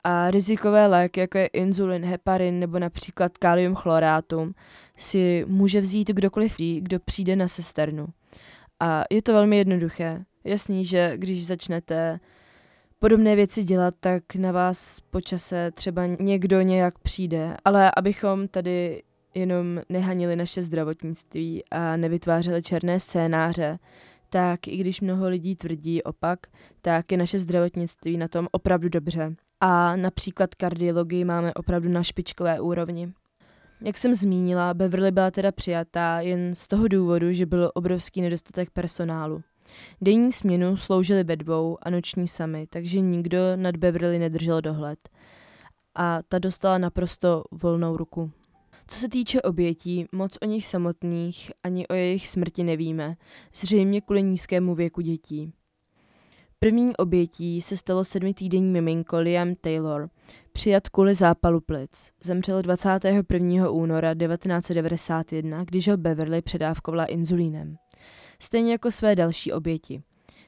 A 0.05 0.31
rizikové 0.31 0.87
léky, 0.87 1.21
jako 1.21 1.39
je 1.39 1.47
inzulin, 1.47 2.05
heparin 2.05 2.61
nebo 2.61 2.79
například 2.79 3.39
kalium 3.39 3.75
chlorátum, 3.75 4.55
si 4.97 5.45
může 5.49 5.81
vzít 5.81 6.09
kdokoliv, 6.09 6.57
kdo 6.81 7.01
přijde 7.01 7.37
na 7.37 7.49
sesternu. 7.49 8.07
A 8.81 9.05
je 9.11 9.23
to 9.23 9.33
velmi 9.33 9.57
jednoduché. 9.57 10.25
Jasný, 10.45 10.87
že 10.87 11.13
když 11.17 11.47
začnete 11.47 12.21
podobné 12.99 13.37
věci 13.37 13.65
dělat, 13.65 13.95
tak 14.01 14.35
na 14.35 14.53
vás 14.53 15.01
po 15.01 15.21
čase 15.21 15.71
třeba 15.71 16.07
někdo 16.07 16.61
nějak 16.61 16.99
přijde. 16.99 17.57
Ale 17.65 17.93
abychom 17.97 18.49
tady 18.49 19.03
jenom 19.35 19.81
nehanili 19.89 20.37
naše 20.37 20.63
zdravotnictví 20.63 21.65
a 21.71 21.97
nevytvářeli 21.97 22.63
černé 22.63 23.01
scénáře, 23.01 23.79
tak 24.31 24.69
i 24.69 24.77
když 24.77 25.01
mnoho 25.01 25.29
lidí 25.29 25.57
tvrdí 25.57 26.03
opak, 26.03 26.39
tak 26.83 27.13
je 27.13 27.19
naše 27.19 27.39
zdravotnictví 27.39 28.17
na 28.17 28.29
tom 28.29 28.49
opravdu 28.53 28.89
dobře. 28.89 29.35
A 29.61 29.97
například 29.97 30.55
kardiologii 30.55 31.25
máme 31.25 31.55
opravdu 31.55 31.89
na 31.89 32.03
špičkové 32.03 32.61
úrovni. 32.61 33.13
Jak 33.85 33.99
jsem 33.99 34.15
zmínila, 34.15 34.75
Beverly 34.75 35.11
byla 35.11 35.31
teda 35.31 35.53
přijatá 35.53 36.21
jen 36.21 36.55
z 36.55 36.67
toho 36.67 36.89
důvodu, 36.89 37.33
že 37.33 37.47
byl 37.47 37.71
obrovský 37.75 38.21
nedostatek 38.21 38.71
personálu. 38.71 39.43
Denní 40.01 40.33
směnu 40.33 40.77
sloužili 40.77 41.25
ve 41.25 41.37
dvou 41.37 41.79
a 41.83 41.91
noční 41.91 42.29
sami, 42.29 42.67
takže 42.67 43.01
nikdo 43.01 43.39
nad 43.57 43.77
Beverly 43.77 44.19
nedržel 44.19 44.61
dohled. 44.61 44.99
A 45.95 46.23
ta 46.29 46.39
dostala 46.39 46.79
naprosto 46.79 47.45
volnou 47.51 47.97
ruku. 47.97 48.31
Co 48.87 48.99
se 48.99 49.09
týče 49.09 49.43
obětí, 49.43 50.07
moc 50.13 50.39
o 50.43 50.47
nich 50.47 50.67
samotných 50.67 51.53
ani 51.63 51.89
o 51.89 51.95
jejich 51.95 52.29
smrti 52.29 52.65
nevíme, 52.65 53.17
zřejmě 53.55 54.01
kvůli 54.01 54.23
nízkému 54.23 54.75
věku 54.75 55.01
dětí. 55.01 55.53
První 56.59 56.97
obětí 56.97 57.63
se 57.63 57.77
stalo 57.77 58.05
sedmitýdenní 58.05 58.71
miminko 58.71 59.19
Liam 59.19 59.55
Taylor, 59.55 60.11
přijat 60.53 60.89
kvůli 60.89 61.15
zápalu 61.15 61.61
plic. 61.61 62.13
Zemřel 62.23 62.63
21. 62.63 63.71
února 63.71 64.15
1991, 64.15 65.65
když 65.65 65.89
ho 65.89 65.97
Beverly 65.97 66.43
předávkovala 66.43 67.05
inzulínem. 67.05 67.77
Stejně 68.41 68.73
jako 68.73 68.91
své 68.91 69.17
další 69.17 69.53
oběti. 69.53 70.03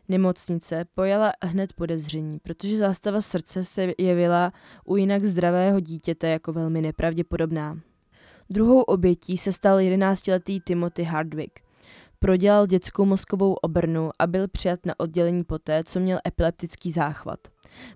Nemocnice 0.08 0.84
pojala 0.94 1.32
hned 1.42 1.72
podezření, 1.72 2.38
protože 2.38 2.76
zástava 2.76 3.20
srdce 3.20 3.64
se 3.64 3.92
jevila 3.98 4.52
u 4.84 4.96
jinak 4.96 5.24
zdravého 5.24 5.80
dítěte 5.80 6.28
jako 6.28 6.52
velmi 6.52 6.82
nepravděpodobná. 6.82 7.78
Druhou 8.50 8.80
obětí 8.80 9.36
se 9.36 9.52
stal 9.52 9.78
11-letý 9.78 10.60
Timothy 10.60 11.02
Hardwick. 11.02 11.60
Prodělal 12.18 12.66
dětskou 12.66 13.04
mozkovou 13.04 13.52
obrnu 13.52 14.10
a 14.18 14.26
byl 14.26 14.48
přijat 14.48 14.86
na 14.86 15.00
oddělení 15.00 15.44
poté, 15.44 15.84
co 15.84 16.00
měl 16.00 16.18
epileptický 16.26 16.92
záchvat. 16.92 17.38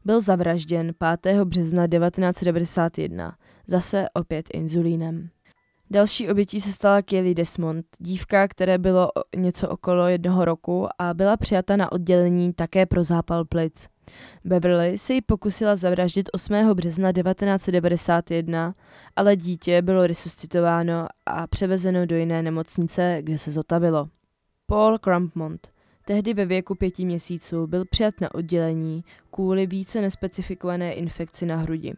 Byl 0.05 0.21
zavražděn 0.21 0.93
5. 1.23 1.45
března 1.45 1.87
1991, 1.89 3.37
zase 3.67 4.07
opět 4.15 4.47
inzulínem. 4.53 5.29
Další 5.93 6.29
obětí 6.29 6.61
se 6.61 6.73
stala 6.73 7.03
Kelly 7.03 7.35
Desmond, 7.35 7.87
dívka, 7.99 8.49
které 8.49 8.79
bylo 8.79 9.11
něco 9.37 9.69
okolo 9.69 10.09
jednoho 10.09 10.45
roku 10.45 10.89
a 10.99 11.15
byla 11.15 11.37
přijata 11.37 11.77
na 11.77 11.93
oddělení 11.93 12.53
také 12.53 12.87
pro 12.87 13.05
zápal 13.05 13.45
plic. 13.45 13.89
Beverly 14.45 14.99
se 14.99 15.15
ji 15.15 15.23
pokusila 15.23 15.77
zavraždit 15.77 16.29
8. 16.33 16.55
března 16.75 17.13
1991, 17.13 18.75
ale 19.17 19.37
dítě 19.37 19.83
bylo 19.83 20.07
resuscitováno 20.07 21.07
a 21.27 21.47
převezeno 21.47 22.07
do 22.07 22.17
jiné 22.17 22.43
nemocnice, 22.43 23.19
kde 23.21 23.39
se 23.39 23.51
zotavilo. 23.51 24.09
Paul 24.67 24.99
Crumpmont, 24.99 25.69
tehdy 26.07 26.35
ve 26.35 26.47
věku 26.47 26.75
pěti 26.75 27.05
měsíců, 27.05 27.67
byl 27.67 27.85
přijat 27.85 28.21
na 28.21 28.35
oddělení 28.35 29.05
kvůli 29.31 29.67
více 29.67 30.01
nespecifikované 30.01 30.93
infekci 30.93 31.47
na 31.47 31.57
hrudi. 31.57 31.93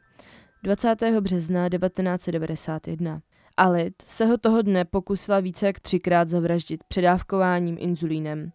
20. 0.63 1.21
března 1.21 1.69
1991. 1.69 3.21
Alit 3.63 3.95
se 4.07 4.27
ho 4.27 4.39
toho 4.39 4.63
dne 4.63 4.85
pokusila 4.85 5.41
více 5.41 5.67
jak 5.67 5.81
třikrát 5.81 6.29
zavraždit 6.29 6.85
předávkováním 6.85 7.77
inzulínem. 7.81 8.53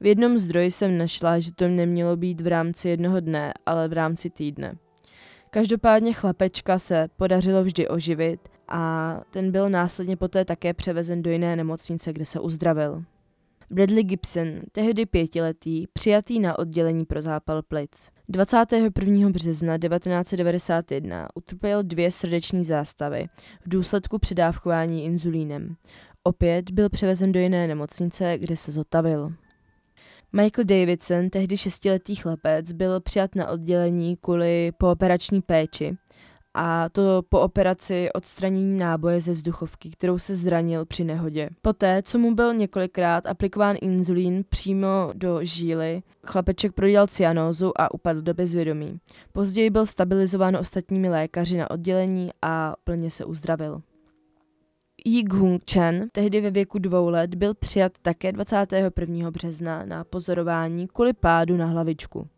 V 0.00 0.06
jednom 0.06 0.38
zdroji 0.38 0.70
jsem 0.70 0.98
našla, 0.98 1.38
že 1.38 1.52
to 1.54 1.68
nemělo 1.68 2.16
být 2.16 2.40
v 2.40 2.46
rámci 2.46 2.88
jednoho 2.88 3.20
dne, 3.20 3.52
ale 3.66 3.88
v 3.88 3.92
rámci 3.92 4.30
týdne. 4.30 4.76
Každopádně 5.50 6.12
chlapečka 6.12 6.78
se 6.78 7.08
podařilo 7.16 7.64
vždy 7.64 7.88
oživit 7.88 8.40
a 8.68 9.14
ten 9.30 9.52
byl 9.52 9.70
následně 9.70 10.16
poté 10.16 10.44
také 10.44 10.74
převezen 10.74 11.22
do 11.22 11.30
jiné 11.30 11.56
nemocnice, 11.56 12.12
kde 12.12 12.24
se 12.24 12.40
uzdravil. 12.40 13.04
Bradley 13.72 14.04
Gibson, 14.04 14.60
tehdy 14.72 15.06
pětiletý, 15.06 15.86
přijatý 15.92 16.40
na 16.40 16.58
oddělení 16.58 17.04
pro 17.04 17.22
zápal 17.22 17.62
plic. 17.62 18.10
21. 18.28 19.30
března 19.30 19.78
1991 19.78 21.28
utrpěl 21.34 21.82
dvě 21.82 22.10
srdeční 22.10 22.64
zástavy 22.64 23.26
v 23.60 23.68
důsledku 23.68 24.18
předávkování 24.18 25.04
inzulínem. 25.04 25.76
Opět 26.22 26.70
byl 26.70 26.88
převezen 26.88 27.32
do 27.32 27.40
jiné 27.40 27.66
nemocnice, 27.68 28.38
kde 28.38 28.56
se 28.56 28.72
zotavil. 28.72 29.32
Michael 30.32 30.64
Davidson, 30.64 31.30
tehdy 31.30 31.56
šestiletý 31.56 32.14
chlapec, 32.14 32.72
byl 32.72 33.00
přijat 33.00 33.34
na 33.34 33.48
oddělení 33.48 34.16
kvůli 34.16 34.72
pooperační 34.78 35.42
péči 35.42 35.96
a 36.54 36.88
to 36.88 37.22
po 37.28 37.40
operaci 37.40 38.08
odstranění 38.12 38.78
náboje 38.78 39.20
ze 39.20 39.32
vzduchovky, 39.32 39.90
kterou 39.90 40.18
se 40.18 40.36
zranil 40.36 40.86
při 40.86 41.04
nehodě. 41.04 41.50
Poté, 41.62 42.02
co 42.02 42.18
mu 42.18 42.34
byl 42.34 42.54
několikrát 42.54 43.26
aplikován 43.26 43.76
inzulín 43.82 44.44
přímo 44.48 45.12
do 45.14 45.38
žíly, 45.42 46.02
chlapeček 46.26 46.72
prodělal 46.72 47.06
cyanózu 47.06 47.72
a 47.80 47.94
upadl 47.94 48.22
do 48.22 48.34
bezvědomí. 48.34 48.98
Později 49.32 49.70
byl 49.70 49.86
stabilizován 49.86 50.56
ostatními 50.56 51.08
lékaři 51.10 51.56
na 51.56 51.70
oddělení 51.70 52.30
a 52.42 52.74
plně 52.84 53.10
se 53.10 53.24
uzdravil. 53.24 53.82
Yi 55.04 55.22
Gung 55.22 55.62
Chen, 55.70 56.08
tehdy 56.12 56.40
ve 56.40 56.50
věku 56.50 56.78
dvou 56.78 57.08
let, 57.08 57.34
byl 57.34 57.54
přijat 57.54 57.92
také 58.02 58.32
21. 58.32 59.30
března 59.30 59.84
na 59.84 60.04
pozorování 60.04 60.88
kvůli 60.88 61.12
pádu 61.12 61.56
na 61.56 61.66
hlavičku. 61.66 62.28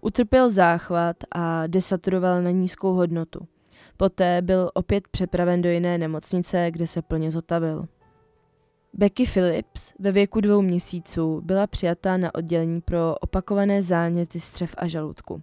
Utrpěl 0.00 0.50
záchvat 0.50 1.16
a 1.32 1.66
desaturoval 1.66 2.42
na 2.42 2.50
nízkou 2.50 2.92
hodnotu. 2.92 3.46
Poté 3.96 4.42
byl 4.42 4.70
opět 4.74 5.08
přepraven 5.08 5.62
do 5.62 5.70
jiné 5.70 5.98
nemocnice, 5.98 6.70
kde 6.70 6.86
se 6.86 7.02
plně 7.02 7.30
zotavil. 7.30 7.86
Becky 8.94 9.26
Phillips 9.26 9.92
ve 9.98 10.12
věku 10.12 10.40
dvou 10.40 10.62
měsíců 10.62 11.40
byla 11.40 11.66
přijatá 11.66 12.16
na 12.16 12.34
oddělení 12.34 12.80
pro 12.80 13.14
opakované 13.20 13.82
záněty 13.82 14.40
střev 14.40 14.74
a 14.78 14.86
žaludku. 14.86 15.42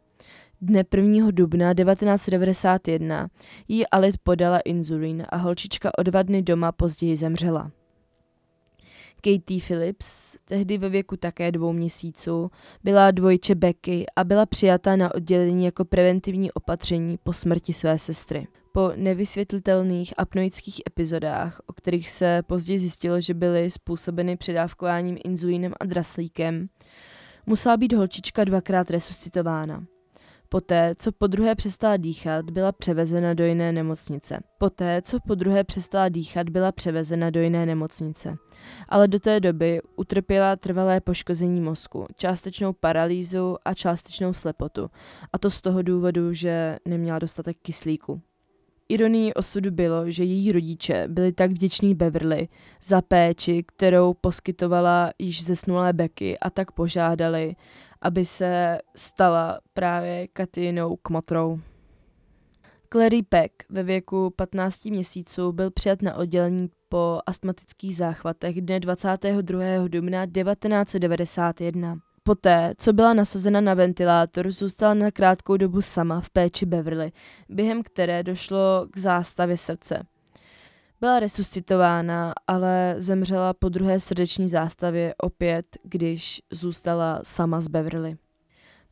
Dne 0.61 0.83
1. 0.95 1.31
dubna 1.31 1.73
1991 1.73 3.27
jí 3.67 3.87
Alit 3.87 4.17
podala 4.23 4.59
inzulín 4.59 5.25
a 5.29 5.37
holčička 5.37 5.91
o 5.97 6.03
dva 6.03 6.23
dny 6.23 6.41
doma 6.41 6.71
později 6.71 7.17
zemřela. 7.17 7.71
Katie 9.21 9.61
Phillips, 9.67 10.37
tehdy 10.45 10.77
ve 10.77 10.89
věku 10.89 11.17
také 11.17 11.51
dvou 11.51 11.73
měsíců, 11.73 12.51
byla 12.83 13.11
dvojče 13.11 13.55
Becky 13.55 14.05
a 14.15 14.23
byla 14.23 14.45
přijata 14.45 14.95
na 14.95 15.15
oddělení 15.15 15.65
jako 15.65 15.85
preventivní 15.85 16.51
opatření 16.51 17.17
po 17.23 17.33
smrti 17.33 17.73
své 17.73 17.99
sestry. 17.99 18.47
Po 18.71 18.91
nevysvětlitelných 18.95 20.13
apnoických 20.17 20.81
epizodách, 20.87 21.61
o 21.67 21.73
kterých 21.73 22.09
se 22.09 22.41
později 22.47 22.79
zjistilo, 22.79 23.21
že 23.21 23.33
byly 23.33 23.69
způsobeny 23.69 24.37
předávkováním 24.37 25.17
inzulínem 25.25 25.73
a 25.79 25.85
draslíkem, 25.85 26.67
musela 27.45 27.77
být 27.77 27.93
holčička 27.93 28.43
dvakrát 28.43 28.91
resuscitována. 28.91 29.85
Poté, 30.51 30.95
co 30.97 31.11
po 31.11 31.27
druhé 31.27 31.55
přestala 31.55 31.97
dýchat, 31.97 32.49
byla 32.49 32.71
převezena 32.71 33.33
do 33.33 33.45
jiné 33.45 33.71
nemocnice. 33.71 34.39
Poté, 34.57 35.01
co 35.01 35.19
po 35.27 35.35
druhé 35.35 35.63
přestala 35.63 36.09
dýchat, 36.09 36.49
byla 36.49 36.71
převezena 36.71 37.29
do 37.29 37.41
jiné 37.41 37.65
nemocnice. 37.65 38.37
Ale 38.89 39.07
do 39.07 39.19
té 39.19 39.39
doby 39.39 39.81
utrpěla 39.95 40.55
trvalé 40.55 41.01
poškození 41.01 41.61
mozku, 41.61 42.05
částečnou 42.15 42.73
paralýzu 42.73 43.57
a 43.65 43.73
částečnou 43.73 44.33
slepotu. 44.33 44.89
A 45.33 45.37
to 45.37 45.49
z 45.49 45.61
toho 45.61 45.81
důvodu, 45.81 46.33
že 46.33 46.77
neměla 46.85 47.19
dostatek 47.19 47.57
kyslíku. 47.61 48.21
Ironií 48.91 49.33
osudu 49.33 49.71
bylo, 49.71 50.11
že 50.11 50.23
její 50.23 50.51
rodiče 50.51 51.03
byli 51.07 51.31
tak 51.31 51.51
vděční 51.51 51.95
Beverly 51.95 52.47
za 52.83 53.01
péči, 53.01 53.63
kterou 53.63 54.13
poskytovala 54.13 55.11
již 55.19 55.43
zesnulé 55.43 55.93
Becky 55.93 56.39
a 56.39 56.49
tak 56.49 56.71
požádali, 56.71 57.55
aby 58.01 58.25
se 58.25 58.77
stala 58.95 59.59
právě 59.73 60.27
Katynou 60.27 60.95
kmotrou. 60.95 61.59
Clary 62.93 63.21
Peck 63.23 63.53
ve 63.69 63.83
věku 63.83 64.33
15 64.35 64.85
měsíců 64.85 65.51
byl 65.51 65.71
přijat 65.71 66.01
na 66.01 66.15
oddělení 66.15 66.69
po 66.89 67.19
astmatických 67.25 67.95
záchvatech 67.95 68.61
dne 68.61 68.79
22. 68.79 69.87
dubna 69.87 70.25
1991. 70.25 71.99
Poté, 72.23 72.73
co 72.77 72.93
byla 72.93 73.13
nasazena 73.13 73.61
na 73.61 73.73
ventilátor, 73.73 74.51
zůstala 74.51 74.93
na 74.93 75.11
krátkou 75.11 75.57
dobu 75.57 75.81
sama 75.81 76.21
v 76.21 76.29
péči 76.29 76.65
Beverly, 76.65 77.11
během 77.49 77.83
které 77.83 78.23
došlo 78.23 78.87
k 78.91 78.97
zástavě 78.97 79.57
srdce. 79.57 80.05
Byla 81.01 81.19
resuscitována, 81.19 82.33
ale 82.47 82.95
zemřela 82.97 83.53
po 83.53 83.69
druhé 83.69 83.99
srdeční 83.99 84.49
zástavě 84.49 85.15
opět, 85.17 85.65
když 85.83 86.41
zůstala 86.51 87.19
sama 87.23 87.61
z 87.61 87.67
Beverly. 87.67 88.17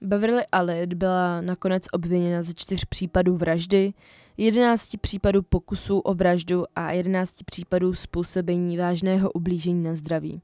Beverly 0.01 0.45
Alid 0.51 0.93
byla 0.93 1.41
nakonec 1.41 1.83
obviněna 1.91 2.43
ze 2.43 2.53
čtyř 2.53 2.85
případů 2.85 3.37
vraždy, 3.37 3.93
11 4.37 4.97
případů 5.01 5.41
pokusů 5.41 5.99
o 5.99 6.13
vraždu 6.13 6.63
a 6.75 6.91
11 6.91 7.43
případů 7.45 7.93
způsobení 7.93 8.77
vážného 8.77 9.31
ublížení 9.31 9.83
na 9.83 9.95
zdraví. 9.95 10.41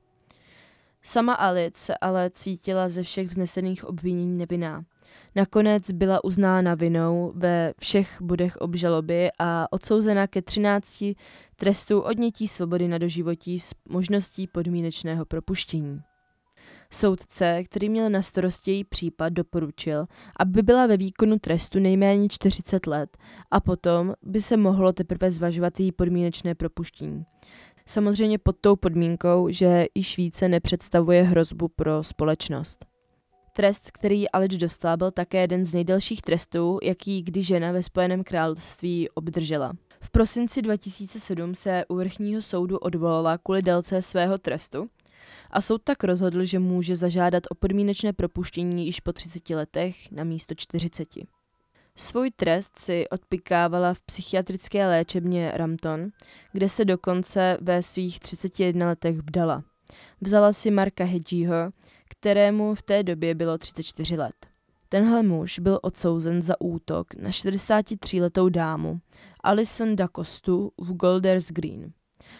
Sama 1.03 1.33
Alit 1.33 1.77
se 1.77 1.97
ale 1.97 2.29
cítila 2.29 2.89
ze 2.89 3.03
všech 3.03 3.27
vznesených 3.27 3.85
obvinění 3.85 4.37
nevinná. 4.37 4.85
Nakonec 5.35 5.91
byla 5.91 6.23
uznána 6.23 6.75
vinou 6.75 7.33
ve 7.35 7.73
všech 7.79 8.21
bodech 8.21 8.57
obžaloby 8.57 9.29
a 9.39 9.67
odsouzena 9.71 10.27
ke 10.27 10.41
13 10.41 11.03
trestů 11.55 12.01
odnětí 12.01 12.47
svobody 12.47 12.87
na 12.87 12.97
doživotí 12.97 13.59
s 13.59 13.75
možností 13.89 14.47
podmínečného 14.47 15.25
propuštění. 15.25 15.99
Soudce, 16.91 17.63
který 17.63 17.89
měl 17.89 18.09
na 18.09 18.21
starosti 18.21 18.71
její 18.71 18.83
případ, 18.83 19.33
doporučil, 19.33 20.05
aby 20.39 20.61
byla 20.61 20.87
ve 20.87 20.97
výkonu 20.97 21.39
trestu 21.39 21.79
nejméně 21.79 22.29
40 22.29 22.87
let 22.87 23.17
a 23.51 23.59
potom 23.59 24.13
by 24.23 24.41
se 24.41 24.57
mohlo 24.57 24.93
teprve 24.93 25.31
zvažovat 25.31 25.79
její 25.79 25.91
podmínečné 25.91 26.55
propuštění. 26.55 27.25
Samozřejmě 27.85 28.37
pod 28.37 28.55
tou 28.61 28.75
podmínkou, 28.75 29.49
že 29.49 29.85
již 29.95 30.17
více 30.17 30.47
nepředstavuje 30.47 31.23
hrozbu 31.23 31.67
pro 31.67 32.03
společnost. 32.03 32.92
Trest, 33.55 33.91
který 33.91 34.29
Alič 34.29 34.55
dostala, 34.55 34.97
byl 34.97 35.11
také 35.11 35.41
jeden 35.41 35.65
z 35.65 35.73
nejdelších 35.73 36.21
trestů, 36.21 36.79
jaký 36.83 37.21
kdy 37.21 37.43
žena 37.43 37.71
ve 37.71 37.83
Spojeném 37.83 38.23
království 38.23 39.09
obdržela. 39.09 39.73
V 40.01 40.09
prosinci 40.09 40.61
2007 40.61 41.55
se 41.55 41.85
u 41.87 41.95
vrchního 41.95 42.41
soudu 42.41 42.77
odvolala 42.77 43.37
kvůli 43.37 43.61
délce 43.61 44.01
svého 44.01 44.37
trestu 44.37 44.89
a 45.51 45.61
soud 45.61 45.81
tak 45.83 46.03
rozhodl, 46.03 46.45
že 46.45 46.59
může 46.59 46.95
zažádat 46.95 47.43
o 47.49 47.55
podmínečné 47.55 48.13
propuštění 48.13 48.85
již 48.85 48.99
po 48.99 49.13
30 49.13 49.49
letech 49.49 50.11
na 50.11 50.23
místo 50.23 50.55
40. 50.55 51.07
Svůj 51.95 52.31
trest 52.31 52.79
si 52.79 53.09
odpikávala 53.09 53.93
v 53.93 54.01
psychiatrické 54.01 54.87
léčebně 54.87 55.51
Rampton, 55.55 56.07
kde 56.51 56.69
se 56.69 56.85
dokonce 56.85 57.57
ve 57.61 57.83
svých 57.83 58.19
31 58.19 58.87
letech 58.87 59.17
vdala. 59.17 59.63
Vzala 60.21 60.53
si 60.53 60.71
Marka 60.71 61.03
Hedgieho, 61.03 61.71
kterému 62.19 62.75
v 62.75 62.81
té 62.81 63.03
době 63.03 63.35
bylo 63.35 63.57
34 63.57 64.17
let. 64.17 64.35
Tenhle 64.89 65.23
muž 65.23 65.59
byl 65.59 65.79
odsouzen 65.81 66.41
za 66.41 66.61
útok 66.61 67.15
na 67.15 67.29
63-letou 67.29 68.49
dámu 68.49 68.99
Alison 69.43 69.95
Dacostu 69.95 70.71
v 70.77 70.93
Golders 70.93 71.51
Green. 71.51 71.93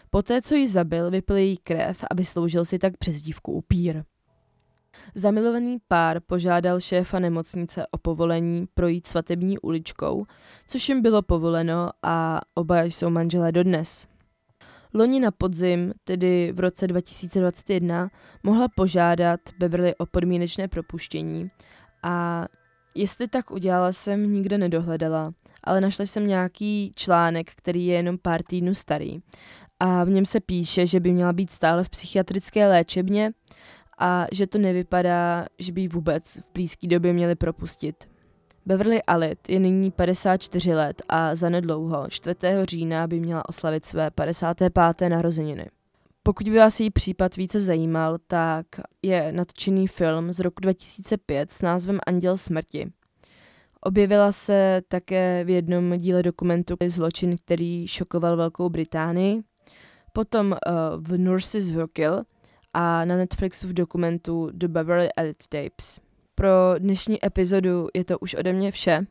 Poté, 0.10 0.42
co 0.42 0.56
ji 0.56 0.68
zabil, 0.68 1.12
vypil 1.12 1.36
její 1.36 1.58
krev 1.58 2.04
a 2.10 2.16
vysloužil 2.16 2.66
si 2.66 2.80
tak 2.80 2.98
přezdívku 2.98 3.52
upír. 3.52 4.04
Zamilovaný 5.16 5.78
pár 5.88 6.20
požádal 6.20 6.80
šéfa 6.80 7.20
nemocnice 7.20 7.88
o 7.92 7.98
povolení 7.98 8.68
projít 8.74 9.08
svatební 9.08 9.60
uličkou, 9.60 10.26
což 10.68 10.90
jim 10.90 11.02
bylo 11.02 11.22
povoleno 11.22 11.90
a 12.04 12.42
oba 12.54 12.84
jsou 12.84 13.10
manželé 13.10 13.52
dodnes. 13.52 14.08
Loni 14.94 15.20
na 15.20 15.32
podzim, 15.32 15.94
tedy 16.04 16.52
v 16.52 16.60
roce 16.60 16.88
2021, 16.88 18.10
mohla 18.44 18.68
požádat 18.76 19.40
Beverly 19.60 19.96
o 19.96 20.06
podmínečné 20.06 20.68
propuštění 20.68 21.52
a 22.04 22.46
jestli 22.96 23.28
tak 23.28 23.52
udělala 23.52 23.94
jsem, 23.94 24.34
nikde 24.34 24.58
nedohledala, 24.58 25.34
ale 25.64 25.82
našla 25.82 26.06
jsem 26.06 26.28
nějaký 26.28 26.92
článek, 26.96 27.52
který 27.56 27.86
je 27.86 27.96
jenom 27.96 28.18
pár 28.18 28.44
týdnů 28.44 28.74
starý 28.74 29.20
a 29.80 30.04
v 30.04 30.10
něm 30.10 30.26
se 30.26 30.40
píše, 30.40 30.86
že 30.86 31.00
by 31.00 31.12
měla 31.12 31.34
být 31.34 31.52
stále 31.52 31.84
v 31.84 31.90
psychiatrické 31.90 32.68
léčebně 32.68 33.32
a 34.00 34.26
že 34.32 34.48
to 34.48 34.58
nevypadá, 34.58 35.46
že 35.60 35.72
by 35.72 35.88
vůbec 35.88 36.38
v 36.38 36.54
blízké 36.54 36.88
době 36.88 37.14
měli 37.14 37.36
propustit. 37.36 38.13
Beverly 38.66 39.04
Alit 39.04 39.50
je 39.50 39.60
nyní 39.60 39.92
54 39.92 40.74
let 40.74 41.02
a 41.10 41.36
zanedlouho 41.36 42.10
4. 42.10 42.36
října 42.64 43.08
by 43.08 43.20
měla 43.20 43.50
oslavit 43.50 43.86
své 43.86 44.12
55. 44.12 45.10
narozeniny. 45.10 45.66
Pokud 46.24 46.50
by 46.50 46.58
vás 46.58 46.80
její 46.80 46.90
případ 46.90 47.36
více 47.36 47.60
zajímal, 47.60 48.18
tak 48.28 48.66
je 49.02 49.32
natočený 49.32 49.88
film 49.88 50.34
z 50.34 50.40
roku 50.40 50.62
2005 50.62 51.52
s 51.52 51.62
názvem 51.62 52.00
Anděl 52.08 52.38
smrti. 52.38 52.92
Objevila 53.82 54.32
se 54.32 54.82
také 54.88 55.44
v 55.44 55.50
jednom 55.50 56.00
díle 56.00 56.24
dokumentu 56.24 56.76
Zločin, 56.88 57.38
který 57.38 57.88
šokoval 57.88 58.38
Velkou 58.38 58.70
Británii. 58.70 59.44
Potom 60.14 60.52
uh, 60.52 60.58
v 60.98 61.18
Nurses 61.18 61.72
Who 61.72 61.88
Kill 61.88 62.24
a 62.74 63.06
na 63.06 63.18
Netflixu 63.18 63.68
v 63.68 63.74
dokumentu 63.74 64.50
The 64.54 64.68
Beverly 64.68 65.10
Elite 65.18 65.46
Tapes. 65.50 66.03
Pro 66.36 66.50
dnešní 66.78 67.26
epizodu 67.26 67.88
je 67.94 68.06
to 68.06 68.20
už 68.20 68.34
ode 68.34 68.54
mě 68.54 68.72
vše. 68.72 69.06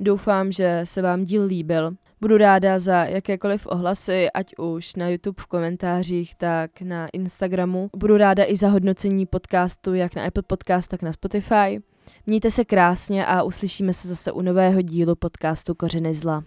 Doufám, 0.00 0.52
že 0.52 0.80
se 0.84 1.02
vám 1.02 1.24
díl 1.24 1.44
líbil. 1.44 1.92
Budu 2.20 2.36
ráda 2.36 2.78
za 2.78 3.04
jakékoliv 3.04 3.66
ohlasy, 3.66 4.30
ať 4.30 4.54
už 4.58 4.94
na 4.96 5.08
YouTube 5.08 5.42
v 5.42 5.46
komentářích, 5.46 6.34
tak 6.34 6.80
na 6.80 7.08
Instagramu. 7.08 7.90
Budu 7.96 8.16
ráda 8.16 8.44
i 8.46 8.56
za 8.56 8.68
hodnocení 8.68 9.26
podcastu, 9.26 9.94
jak 9.94 10.14
na 10.14 10.24
Apple 10.24 10.42
Podcast, 10.42 10.90
tak 10.90 11.02
na 11.02 11.12
Spotify. 11.12 11.82
Mějte 12.26 12.50
se 12.50 12.64
krásně 12.64 13.26
a 13.26 13.42
uslyšíme 13.42 13.92
se 13.92 14.08
zase 14.08 14.32
u 14.32 14.42
nového 14.42 14.82
dílu 14.82 15.14
podcastu 15.14 15.74
Kořeny 15.74 16.14
zla. 16.14 16.44